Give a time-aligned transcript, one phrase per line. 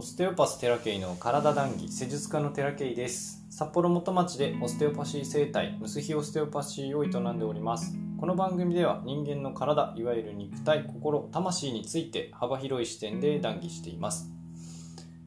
[0.00, 3.44] オステオパステラケイの体談義施術家のテラケイです。
[3.50, 7.98] 札幌元町でオステオパシー生態ムスヒオステオパシーを営んでおります。
[8.16, 14.30] この番組では人間の体いわゆる肉体心魂について幅広い視点で談義しています。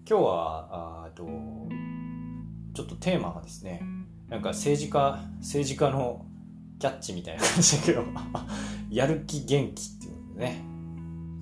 [0.10, 1.26] 今日はあと
[2.74, 3.82] ちょっとテーマがですね
[4.30, 6.26] なんか政治家政治家の
[6.80, 8.06] キャッチみたいな感じだけど
[8.90, 10.72] やる気元気っていうのでね。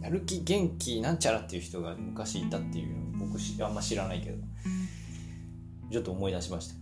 [0.02, 4.38] やる気元気なんちゃらっていう人が昔いたっていうの僕あんま知らないけど
[5.92, 6.76] ちょっと思い出しました。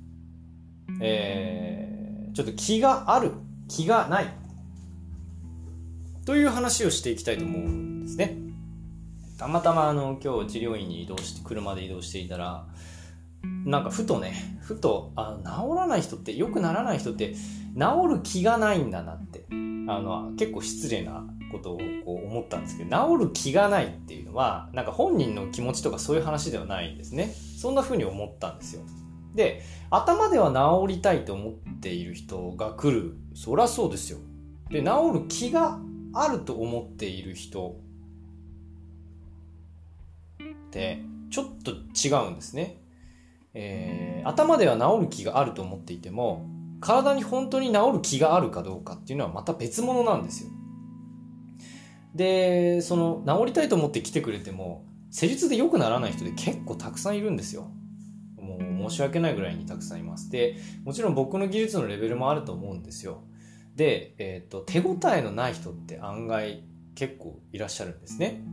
[1.02, 3.32] えー、ちょっと気がある
[3.68, 4.34] 気がない
[6.26, 8.38] という話をしていきたいと思うんですね。
[9.38, 12.66] たまたまあの今日治療院に移動して車で移動していたら
[13.66, 27.34] なんかふとねふとあ治らない人ってよくならない人って治る気がないんだなってあの結構失礼なことをこう思ったんですけど治る気がないっていうのはなんか本人の気持ちとかそういう話ではないんですね。
[27.58, 28.82] そんな風に思ったんですよ。
[29.36, 33.16] で頭では治りたいと思っている人が来る。
[33.36, 34.20] そりゃそうですよ。
[34.70, 35.80] で治る気が
[36.14, 37.78] あると思っている人
[40.68, 42.78] ってちょっと違うんですね、
[43.54, 46.46] えー、頭では治る気があると思っていても
[46.80, 50.52] 体に本当に治る気があるかどうかっていうのはまた別物なんですよ。
[52.18, 57.72] でその治りたいと思って来てくれても施術で良くならない人で結構たくさんいるんですよ。
[58.38, 60.30] もう申し訳ないぐらいにたくさんいます。
[60.30, 63.24] でもちろん僕の技術のレベルもあると思うんですよ。
[63.76, 66.64] で、えーと、手応えのない人って案外
[66.96, 68.44] 結構いらっしゃるんですね。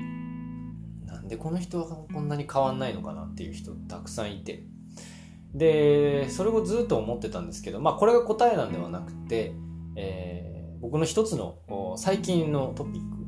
[1.06, 4.64] なんでこの人はこんなに変わんないのかなっていう人たくさんいて。
[5.54, 9.54] でそれをずっと思ってたんですけどまあこれが答えなんではなくて、
[9.94, 13.23] えー、僕の一つの最近のトピック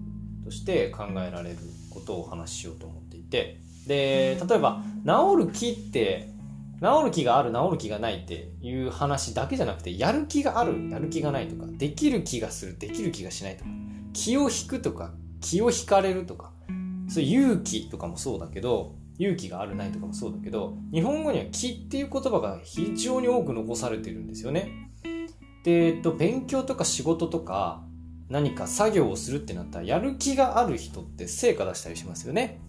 [0.46, 1.56] として考えられる
[1.90, 3.60] ことをお話ししようと思っていて。
[3.86, 6.28] で例えば治る気って
[6.80, 13.70] 治る気がある治る気がないっていう話だけじゃなくてやる気があるやる気がないとかできる気がするできる気がしないとか
[14.12, 16.52] 気を引くとか気を引かれるとか
[17.08, 24.90] そういう勇気とかもそうだけど勇気があるないとかもそうだけど日本語には気っていう言葉が非常に多く残されてるんですよね。
[25.64, 27.82] で、えっと、勉強とか仕事とか
[28.28, 32.60] 何か作業をするってなったらやる気がある人って成果出したりしますよね。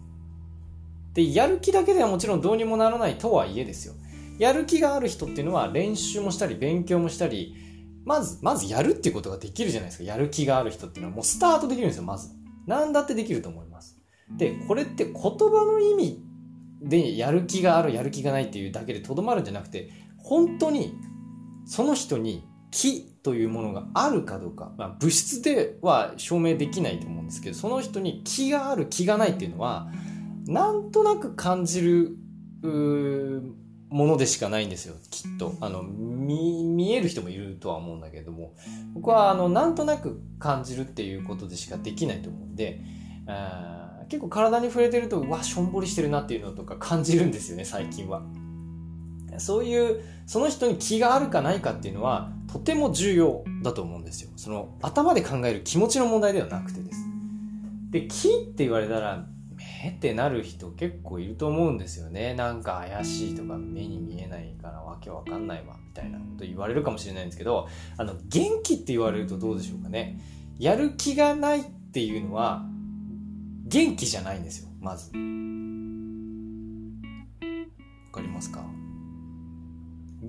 [1.14, 3.96] で、やる気だけではもちろんどうにもならないとはいえですよ。
[4.38, 7.56] やる気がある人っていうのは練習もしたり勉強もしたり、
[8.06, 10.04] まず、まずやるっていうことができるじゃないですか。
[10.04, 12.30] やる気がある人っていうのはもうスタートできるんですよ、まず。
[12.68, 13.98] 何だってできると思います。
[14.38, 16.24] で、これって言葉の意味
[16.84, 20.94] でやる気がある、やる気がないっていうだけでとどまるんじゃなくて、本当に
[21.66, 29.90] その人に気というものがあるかどうか、まあ、物質では証明できないと思うんですけどその人に気がある気がないっていうのは
[30.46, 32.16] なんとなく感じる
[33.90, 34.96] ものでしかないんですよ。
[35.12, 35.56] きっと。
[35.60, 38.54] あの見える人もいるとは思うんだけども。
[38.94, 42.82] 僕はあのなんとなく感じるっていうことでしかできないと思うんで
[44.08, 48.22] 結構体に触れてるとうわしょんぼりしてるなっていうのとか感じるんですよね最近は。
[49.40, 54.30] そういうその人に気があるかないかっていうのはとても重要だと思うんですよ。
[54.36, 57.00] その頭で考える気持ちの問題ではなくてです。
[57.90, 59.26] で気って言われたら
[59.56, 62.34] 目ってなる人結構いると思うんですよね。
[62.34, 67.68] なんか怪しいとか目に見えないからわけわかんないわみたいなこと言われるかもしれないんですけど
[67.98, 70.20] あの元気って言われるとどうでしょうかね。
[70.60, 72.66] やる気がないっていうのは
[73.66, 75.08] 元気じゃないんですよまず。
[75.08, 75.14] わ
[78.12, 78.87] かりますか？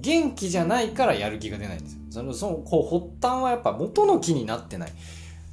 [0.00, 2.00] 元気じゃないからやる気が出ないんですよ。
[2.10, 4.92] その、その、こう、発端はやっぱ元の気になってない。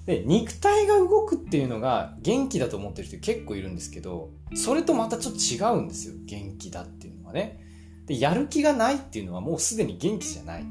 [0.06, 6.14] で、肉体が動くっていうのが元気だと思ってる人結構いるんですけど、それとまたちょっと違うんですよ。
[6.26, 7.60] 元気だっていうのはね。
[8.06, 10.66] で、やる気がないっていうのはもうすでに元気じゃないっ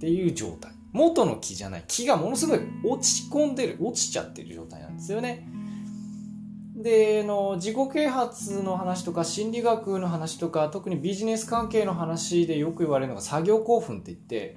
[0.00, 0.72] ていう状態。
[0.92, 1.84] 元の気じゃない。
[1.88, 5.48] 気がものすごい落ち込んでる、落ちちゃってる状態なんですよね。
[6.74, 14.56] での自己啓発の話とか心理学の話とか特にビジネス関係の話でよく言われるのが作業興奮って言って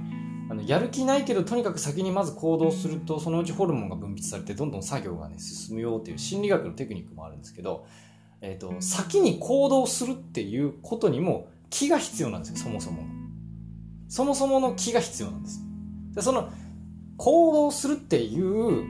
[0.49, 7.85] あのやる気ないけどとにかく先にまず行動するとそのうちホルモンが分泌されてどんどん作業がね進むよっていう心理学のテクニックもあるんですけど、
[8.41, 13.03] えーと、先に行動するっていうことにも気が必要なんですよそもそも
[14.09, 15.61] そもそもの気が必要なんです。
[16.15, 16.49] でその
[17.17, 18.85] 行動するっていう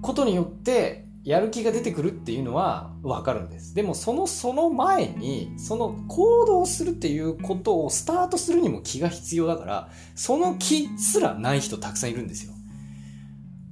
[0.00, 3.74] ことによってやる気が出てくるっていうのはわかるんです。
[3.74, 12.52] でもそのその前に、その行動するっていうことをスタートするにも気が必要だから、その気すらない人たくさんいるんですよ。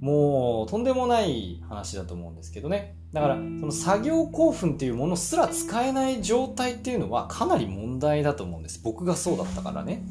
[0.01, 2.97] もうとんでもない話だと思うんですけどね。
[3.13, 8.81] だから、その作業興奮っていうものすら使えない状態っていうのはかなり問題だと思うんです。
[8.83, 10.03] 僕がそうだったからね。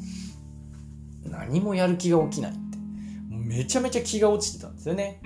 [1.26, 2.60] 何もやる気が起きないって。
[3.30, 5.20] めちゃめちゃ気が落ちてたんですよね。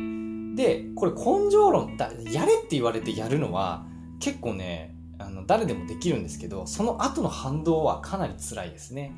[0.55, 3.85] で、これ根性論だ、やれって言われてやるのは
[4.19, 9.13] 結構ね、あの誰でもできるんですけど、その後の反動はかなり辛いですね。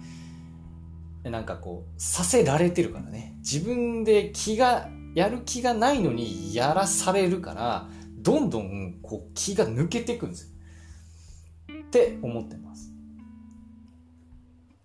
[1.24, 3.36] なんかこう、させられてるからね。
[3.40, 11.76] 自分で気がやる気がないのにやらされるから、どんどんこう気が抜けていくんですよ。
[11.88, 12.92] って思ってます。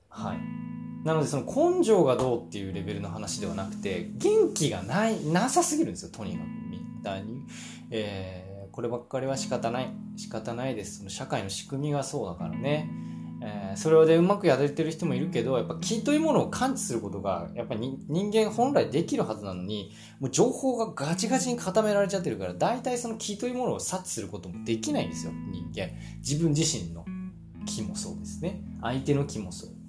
[0.08, 0.71] はい。
[1.04, 6.46] なのでその根性がどうっていうレベルの話ではなくて、元気がない、なさすぎるんですよ、とにかく。
[6.70, 7.42] みんなに。
[7.90, 9.92] えー、こればっかりは仕方ない。
[10.16, 10.98] 仕方ないです。
[10.98, 12.90] その社会の仕組みがそうだからね。
[13.44, 25.90] えー、それでうまくやれてる人もいるけど、やっぱ気というものを感知することが、やっぱり人間本来できるはずなのに、もう情報がガチガチに固められちゃってるから、大体その気というものを察知することもできないんですよ、人間。
[26.18, 27.04] 自分自身の
[27.66, 28.62] 気もそうですね。
[28.80, 29.81] 相手の気もそう。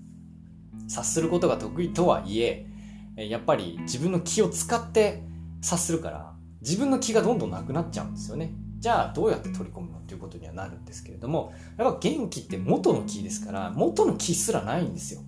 [0.88, 2.68] 察することが得意とはいえ、
[3.16, 5.24] やっぱり自分の気を使って
[5.62, 8.54] 察するから、自分の気がどんどんなくなっちゃうんですよね。
[8.84, 15.22] じゃあどうやって取り込むのっていうことにはなるんですけれどもやっぱ元気って元の気ですから元の気すらないんですよ。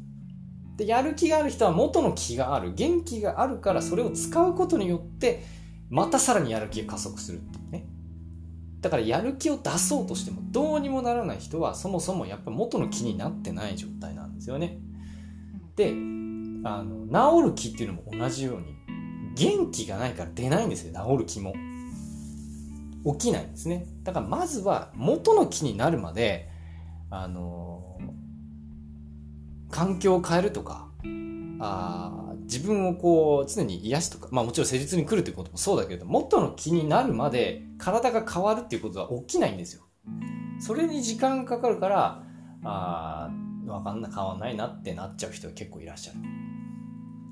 [0.75, 5.41] でやる気がある人は元の気がある元気があるからそれを使うことによって
[5.89, 7.85] またさらにやる気が加速するっていうね。
[8.81, 14.79] だからやる気を出そうとしてもどうにもならない人はそもそもやっぱ元の気になってない状態なんですよね。
[15.75, 15.93] で
[16.63, 18.75] あの治る気っていうのも同じように
[19.35, 21.53] 元気がないから出ないんですよ治る気も
[23.13, 23.85] 起きないんですね。
[24.03, 26.49] だからまずは元の木になるまで、
[27.11, 27.99] あの、
[29.69, 30.89] 環境を変えるとか、
[31.59, 39.83] あ自分をこう常に癒しとか、まあもちろん施術に来るということもそうだけれど、元の気になるまで体が変わるっていうことは起きないんですよ。
[40.59, 42.23] それに時間かかるから、
[42.63, 43.29] あ
[43.67, 46.13] わかんない、変わんないなってなっちゃう人が結構いらっしゃ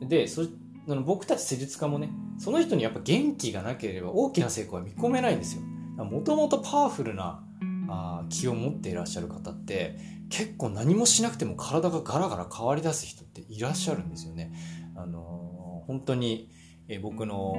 [0.02, 0.08] る。
[0.08, 0.44] で、そ
[0.88, 5.62] の僕たち施術家もね、その人にやっぱ元気がなければ大きな成功は見込めないんですよ。
[6.04, 7.44] もともとパワフルな
[7.88, 9.98] あ気を持っていらっしゃる方って
[10.30, 14.52] 結構何もしなくても体がガラガラ変わりだす人っていらっしゃるんですよね。
[14.96, 16.50] あのー、本当に、
[16.90, 17.56] え僕の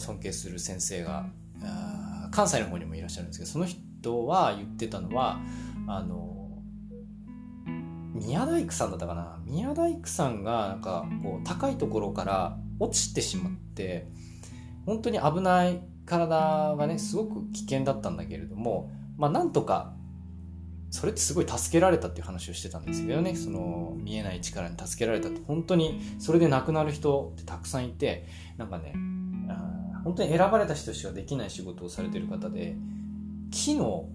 [0.00, 1.26] 尊敬する先生が
[2.32, 5.38] 関西の方にもいらっしゃるんですけどその人は言ってたのは
[5.86, 6.35] あの
[8.16, 9.38] 宮大工さんだったかな？
[9.44, 14.08] 宮大工さんがなんかこう高いところから落ちてしまって
[14.84, 19.94] 本当に危ない体がねすごく危険だったんだけれどもまあなんとか
[20.90, 28.26] それってすごい助けられたっていう話をしてたんですけどねその見えない力に助けられたって本当にそれで亡くなる人ってたくさんいて
[28.56, 28.94] なんかね
[30.04, 32.76] 本当に選ばれた人しかできない仕事をされてる方で
[33.50, 34.08] 木の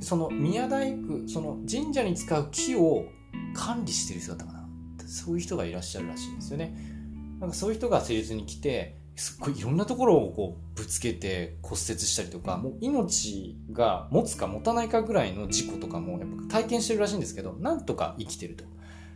[0.00, 3.06] その宮大工その神社に使う木を
[3.54, 4.68] 管理してる人だったかな。
[5.06, 6.76] そういう人がいらっしゃるらしいんですよね。
[7.40, 18.64] なんかそういう人が施術に来て、すっごいいろんなところをこうぶつけて骨折したりとか、もう命が持つか持たないかぐらいの事故とかもやっぱ体験してるらしいんですけど、なんとか生きてると。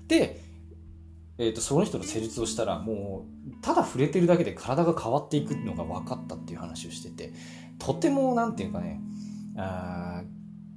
[0.06, 0.40] で、
[1.38, 7.32] えっ、ー、と、その人の施術をしたら、もう、ただ触れてるだけで体が変わっていくのが分かったっていう話をしてて、
[7.78, 9.00] とても、なんていうかね、
[9.56, 10.22] あ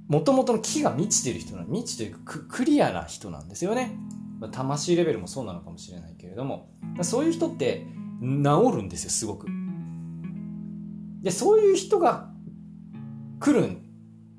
[0.08, 3.96] もともとの木が満ちてる人な満ちてるクリアな人なんですよね。
[4.50, 6.70] 魂レベルもそうなのかもしれないけれども。
[7.02, 7.86] そういう人って
[8.20, 9.46] 治るんですよすごく。
[11.22, 12.30] でそういう人が
[13.38, 13.78] 来る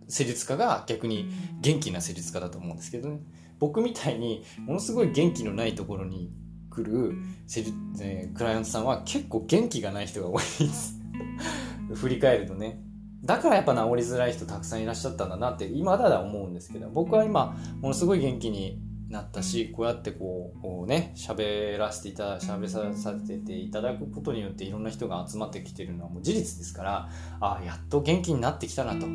[0.08, 1.30] 施術家が逆に
[1.62, 3.20] 元気な施術家だと思うんですけどね。
[3.60, 6.32] 僕みたいにものすごい元気のないところに
[6.70, 7.16] 来る
[7.48, 11.00] 施術、えー、クライアントさんは結構元気がない人が多いです。
[11.96, 12.82] 振り返るとね。
[13.24, 20.54] だからやっぱ治りづらい人たくさんいらっしゃったんだなって今だだ思うんですけど僕は今ものすごい元気になったしこうやってこ
[20.86, 29.06] うね喋らせていた喋させていただくことによっていろんな人が集まってきてるのはもう事実ですからあやっと元気になってきたなと。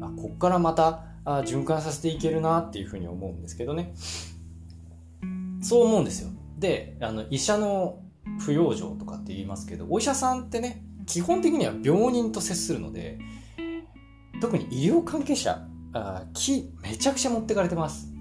[0.00, 3.94] あこっからまたあ循環させていけるなっていうふうに思うんですけどね。
[5.60, 6.30] そう思うんですよ。
[6.58, 8.00] であの医者の
[8.40, 13.18] 不養生とかって言いますけどお医者さんってね基本的には病人と接するので
[14.40, 18.12] 特に医療関係者あ気めちゃくちゃ持ってかれてます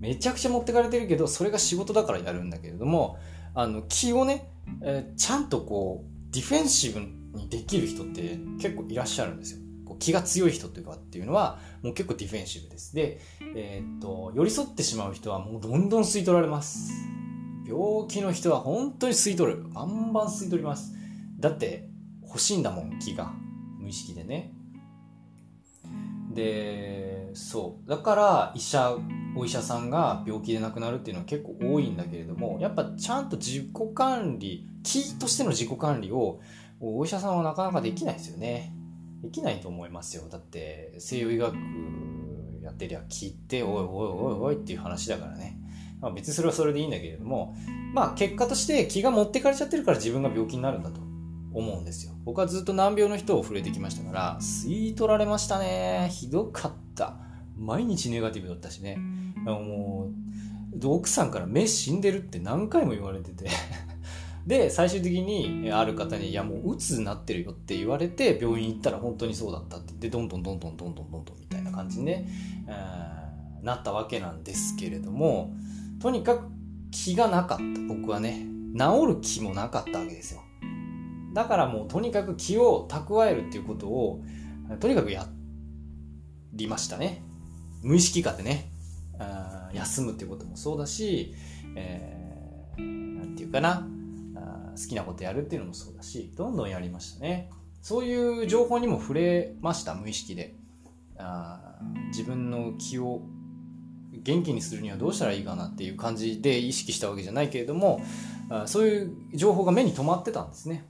[0.00, 3.18] めちゃくちゃ持ってかれてるけどそれが仕事だからやるんだけれども
[3.54, 4.50] あの気をね、
[4.82, 9.60] えー、ちゃんとこうディフェンシブにできる人って結構いらっしゃるんですよ。
[9.84, 12.94] こう気が強い人というかっていうのはもう結構ディフェンシブです。
[12.94, 13.20] で、
[13.56, 16.92] えー、っと寄り添ってしまう人はもうどんどん吸い取られます。
[17.66, 19.64] 病気の人は本当に吸い取る。
[19.70, 20.94] バンバン吸い取ります。
[21.38, 21.88] だって
[22.22, 23.32] 欲しいんだもん気が
[23.78, 24.52] 無意識でね
[26.34, 27.88] でそう。
[27.88, 28.96] だから医者
[29.36, 36.40] お医者さんが病気で亡くなるっていうのは結構多いんだけれどもやっぱちゃんと自己管理気としての自己管理を
[36.80, 38.74] お医者さんはなかなかできないですよね。
[39.22, 40.24] できないと思いますよ。
[40.30, 41.54] だって西洋医学
[42.62, 45.58] やってりゃ気っておいおいおいおいっていう話だからね、
[46.00, 47.54] まあ、別にそれはそれでいいんだけれども
[47.92, 51.09] まあ結果として気が持ってかれちゃってるから自分が病気になるんだと。
[51.52, 52.12] 思うんですよ。
[52.24, 56.08] 僕はずっと難病の人を触れてきましたから、吸い取られましたね。
[56.12, 57.16] ひどかった。
[57.56, 58.96] 毎日ネガティブだったしね。
[59.44, 60.10] も
[60.72, 63.48] う、奥さんから目死んでるって何回も言われてて
[64.46, 72.28] で、最終的にある方に、いやもう鬱になってるよって言われて、病院行ったら本当にそうだったって言って、どんどんどんどんどんどんどんどんみたいな感じにね、
[73.62, 75.52] なったわけなんですけれども、
[76.00, 76.44] とにかく
[76.90, 77.64] 気がなかった。
[77.88, 80.42] 僕はね、治る気もなかったわけですよ。
[81.32, 84.22] だからもうとにかく気を蓄えるっていうことを
[84.80, 85.26] とにかくや
[86.52, 87.22] りましたね。
[87.82, 88.70] 無意識化でね。
[89.18, 91.34] あ休むっていうこともそうだし、
[91.76, 93.86] えー、なんていうかな。
[94.36, 97.50] あ好きなことやるっていうのもそうだしどんどんやりましたね。
[97.82, 100.54] そういう情報にも触れました無意識で。
[101.22, 103.22] あ自分の気を
[104.12, 108.02] 元気にするにはどうしたらいいかなっていう感じで意識したわけじゃないけれども
[108.48, 110.86] あそういう情報が目に留まってたんですね。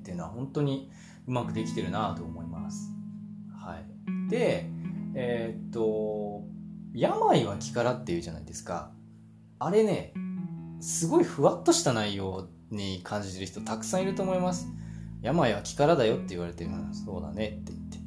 [0.00, 0.90] っていうのは本当に
[1.26, 2.90] うまくできてるなと思います。
[3.54, 4.66] はい、で、
[5.14, 6.42] えー、っと、
[6.94, 8.90] 病は気からっていうじゃないですか。
[9.58, 10.14] あれね、
[10.80, 14.66] すごいふわっとした内容に感じてる人たくさんいると思います。
[15.22, 18.00] 病は気からだよって言われてるそうだねって言って。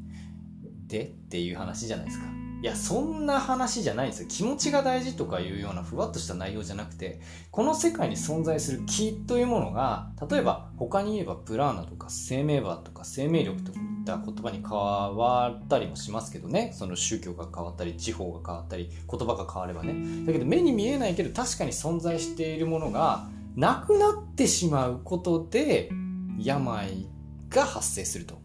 [0.88, 2.43] でっていう話じゃないですか。
[2.64, 4.28] いや、そんな話じゃないんですよ。
[4.30, 7.20] 気持ちが大事とかいうようなふわっとした内容じゃなくて、
[7.52, 16.72] この世界に存在する気というものが、例えば他に言えばプラーナとか生命場とか生命力といった言葉に変わったりもしますけどね。
[16.74, 20.26] その宗教が変わったり、地方が変わったり、言葉が変わればね。
[20.26, 23.28] だけど目に見えないけど確かに存在しているものが
[23.58, 25.92] なくなってしまうことで、
[26.40, 27.10] 病
[27.50, 28.42] が発生すると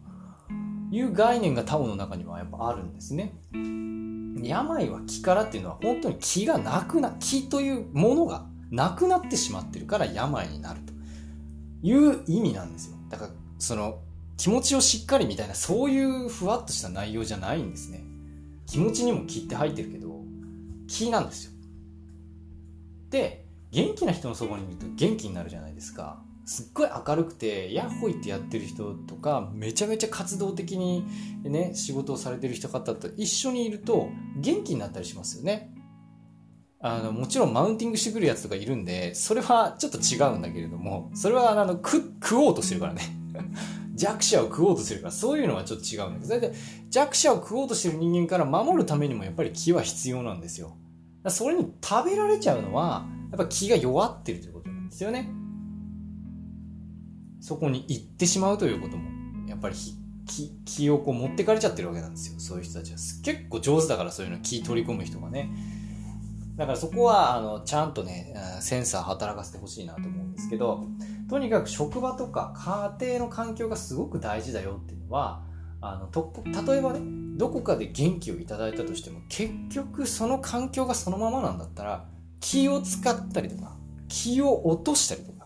[0.91, 3.39] いう概念がタオの中にはやっぱあるんですね。
[4.43, 10.93] 病は気からっていうのは本当に気がなくな、気というものがなくなってしまってるから病になると
[11.81, 12.97] いう意味なんですよ。
[13.09, 13.99] だからその
[14.37, 18.03] 気持ちをしっかりみたいなそういうふわっとした内容じゃないんですね。
[18.65, 20.21] 気持ちにも気って入ってるけど、
[20.87, 21.51] 気なんですよ。
[23.09, 26.21] で、元気な人のそばにいると元気になるじゃないですか。
[26.49, 31.05] すっごい明るくてヤッホイってやってる人とかめちゃめちゃ活動的に
[31.43, 35.71] ね仕事をされてる人方と一緒にいると元気になったりしますよね。
[36.79, 43.03] あのもちろんマウンティングしてくるやつとかいるんでそれはちょっと違うんだけれどもそれはあの食おうとしてるからね。
[43.93, 46.25] 弱者を食おうとしてるからそういうのはちょっと違うんだけど。
[46.25, 46.53] それで
[46.89, 50.77] 弱者を食おうとしてる人間から守るためにもやっぱり気は必要なんですよ。
[51.27, 55.38] それに食べられちゃうのはやっぱ気が弱ってるということなんですよね。
[57.49, 59.09] そこに行ってしまうということも、
[59.47, 59.75] やっぱり
[60.27, 62.39] 気気をこう持ってかれちゃってるわけなんですよ。
[62.39, 62.97] そういう人たちは。
[63.23, 65.49] 結構上手だからそういうの気取り込む人がね。
[66.57, 70.85] だからそこは、あの、ちゃんとね、センサー働かせてほしいなと思うんですけど、
[71.27, 72.53] とにかく職場とか
[72.99, 75.41] 家庭の環境がすごく大事だよっていうのは、
[75.81, 76.99] あの、と、例えばね、
[77.35, 82.05] どこかで元気をいただいたとしても、結局その環境がそのままなんだったら、
[82.41, 83.75] 気を使ったりとか、
[84.07, 85.38] 気を落としたりとか、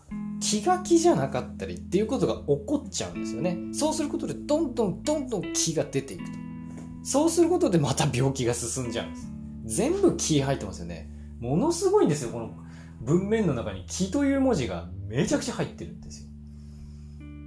[0.44, 3.56] 気が気じゃなかったりっていうことが起こっちゃうんですよね。
[3.72, 6.38] そうすることでどんどんどんどん気が出ていくと。
[7.02, 9.32] そうすることでまた病気が進んじゃうんです。
[9.64, 11.10] 全部気入ってますよね。
[11.40, 12.54] ものすごいんですよ、この
[13.00, 16.28] 文面の中に気という文字がめちゃくちゃ入ってるんですよ。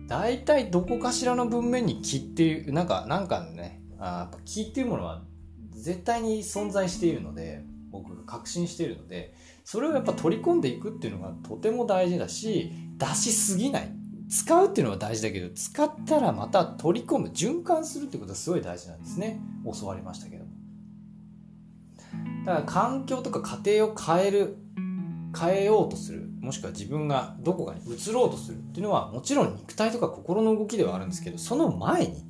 [0.07, 5.23] 大体どこかしらの文面に気っていう、なんか、なんかね、あ気っていうものは
[5.71, 13.91] 絶対に存在しているので、僕が確信しているので、それをやっぱ取り込んでいくっていうのがとても大事だし、出しすぎない。
[14.29, 19.39] 使うっていうのは大事だけど、使ったらまた取り込む、循環するってことはすごい大事なんですね。
[19.79, 20.45] 教わりましたけど。
[22.45, 24.57] だから環境とか家庭を変える、
[25.39, 32.25] 変えようとする、もしくは自分がどこかに移ろうとするっていうのは、もちろん肉体とか心の動きではあるんですけど、その前に、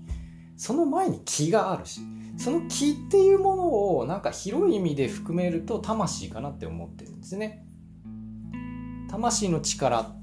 [0.56, 2.02] その前に気があるし、
[2.38, 7.66] その気っていうものをなんか広い意味で含めると魂かなって思ってるんですね。
[9.10, 10.16] 魂の力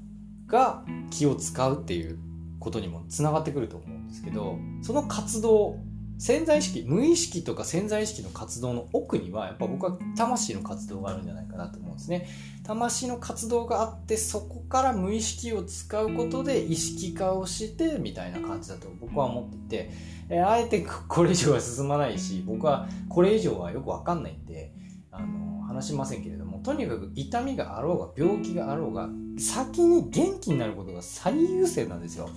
[0.47, 2.19] が気を使うっていう
[2.59, 5.77] ことにもつながってくると思うんですけどその活動
[6.17, 12.29] 潜在意識無意識とか潜在意識の活動の奥にはやっぱ僕は魂の活動があるんじゃないかなと思うんですね。
[12.63, 19.91] 魂の活動があってそこから無意識を使うことで意識化をしてみたいな感じだと僕は思っていて、
[20.29, 24.73] えあえてこれ以上は進まないし僕はこれ以上はよくわかんないんで
[25.11, 32.29] あの話しませんけれどもとにかく痛みがあろうが病気があろうが先に元気になることが最優先なんですよ。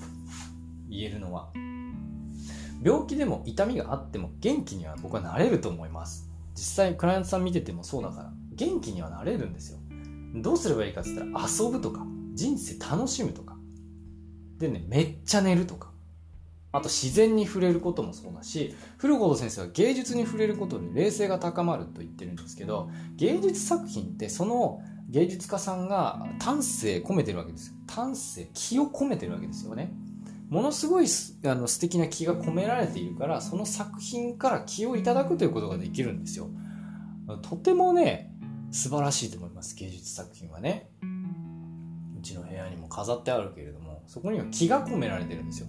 [0.88, 1.50] 言えるのは。
[2.82, 6.28] 病気でも痛みがあっても元気には僕はなれると思います。
[6.54, 8.32] 実際クライアントさん見ててもそうだから。
[8.52, 9.78] 元気にはなれるんですよ。
[10.34, 13.56] どうすればいいかって言ったら遊ぶとか人生楽しむとか。
[14.58, 15.92] でねめっちゃ寝るとか。
[16.70, 27.74] あと自然に触れることもそうだし古本先生は芸術に触れることで冷静が高まると言ってるんですけど芸術作品ってその芸術家さんが丹精込めてるわけですよ。
[27.86, 29.92] 丹精気を込めてるわけですよね。
[30.50, 31.06] ものすごい
[31.44, 36.48] あの素敵な気が込められているからその作品から気をいただくということができるんですよ。
[37.42, 38.34] とてもね
[38.70, 40.90] 素晴らしいと思います芸術作品はね。
[42.18, 45.68] うちの部屋にも飾ってあるけれどもそこには気が込められてるんですよ。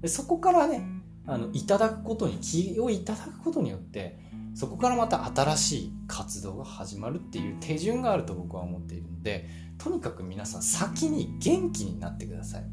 [0.00, 0.86] でそこからね
[1.26, 4.18] あのいただくことに気をいただくことによって
[4.58, 9.48] そこからまた新しい活動が始まるっていう手順があると僕は思っているので
[9.78, 12.64] とにかく皆さん先に元気になってください。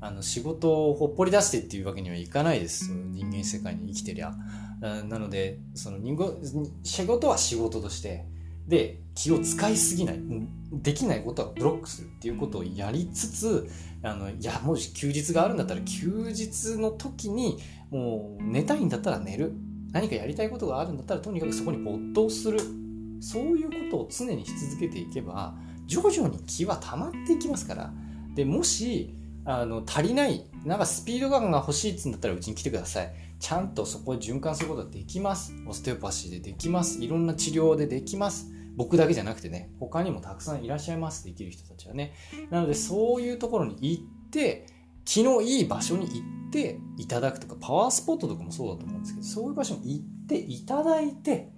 [0.00, 2.90] あの仕事をほっぽり出してっていうわけにはいかないです。
[2.90, 4.34] 人間世界に生きてりゃ。
[4.80, 6.16] なのでその人
[6.82, 8.24] 仕事は仕事として
[8.66, 10.20] で気を使いすぎない
[10.72, 13.70] できないことはブロックするっていうことをやりつつ
[14.02, 17.58] あのいやもし休日があるんだったら休日の時に
[17.90, 19.52] もう寝たいんだったら寝る。
[19.92, 22.58] 何かやりたいことがあるんだったらとにかくそこに没頭する。
[23.20, 25.54] そういうことを常にし続けていけば
[25.86, 27.92] 徐々に気は溜まっていきますから。
[28.34, 33.12] でもしあの足りないなんかスピード感が欲しいっつうんだったらうちに来てください。
[33.38, 35.54] ちゃんとそこで循環することができます。
[35.66, 37.02] オステオパシーでできます。
[37.02, 38.50] いろんな治療でできます。
[38.76, 41.24] 僕だけじゃなくてね他にもたくさんいらっしゃいます。
[41.24, 42.12] できる人たちはね。
[42.50, 44.66] なのでそういうところに行って
[45.04, 51.48] 気のいい場所に行っていただくとかパワースポットとかもそうだと思うんですけどそういう場所に行っていただいて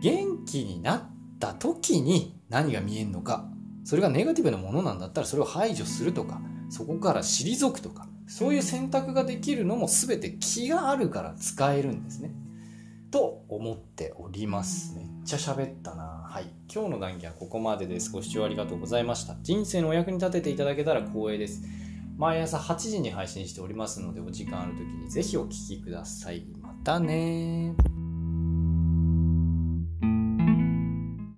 [0.00, 1.02] 元気になっ
[1.40, 3.48] た時に何が見えるのか
[3.84, 12.30] それがネガティブなものなんだったらそれを排除するとかそこから退くとかそういう選択ができるのも全て気があるから使えるんですね。
[13.10, 14.94] と思っております。
[14.94, 16.26] めっちゃ喋ったな。
[16.28, 16.50] はい。
[16.72, 18.12] 今日の談義はここまでです。
[18.12, 19.36] ご視聴ありがとうございました。
[19.42, 21.62] 人生のお役に立てていただけたら光栄です。
[22.18, 26.44] 毎朝8時に配信しておりますのでお時間ある時にぜひお聴きください。
[26.60, 27.76] またね